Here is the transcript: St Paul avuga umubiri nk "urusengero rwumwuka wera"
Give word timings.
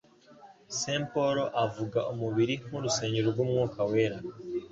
St 0.79 1.03
Paul 1.13 1.37
avuga 1.65 1.99
umubiri 2.13 2.53
nk 2.67 2.71
"urusengero 2.79 3.27
rwumwuka 3.33 3.79
wera" 3.91 4.17